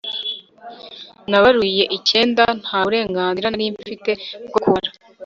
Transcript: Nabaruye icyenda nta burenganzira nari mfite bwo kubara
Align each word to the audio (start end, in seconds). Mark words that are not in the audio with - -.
Nabaruye 1.29 1.83
icyenda 1.97 2.43
nta 2.61 2.79
burenganzira 2.85 3.47
nari 3.49 3.65
mfite 3.75 4.11
bwo 4.47 4.59
kubara 4.63 4.89